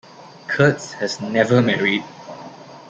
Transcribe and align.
Kurtz 0.47 0.93
has 0.93 1.21
never 1.21 1.61
married. 1.61 2.03